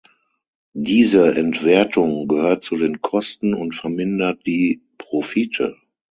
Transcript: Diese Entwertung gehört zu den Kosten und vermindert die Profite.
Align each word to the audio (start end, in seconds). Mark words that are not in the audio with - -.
Diese 0.73 1.35
Entwertung 1.35 2.27
gehört 2.27 2.63
zu 2.63 2.75
den 2.75 3.01
Kosten 3.03 3.53
und 3.53 3.75
vermindert 3.75 4.43
die 4.47 4.81
Profite. 4.97 5.77